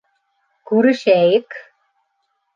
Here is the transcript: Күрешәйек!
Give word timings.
Күрешәйек! 0.71 1.61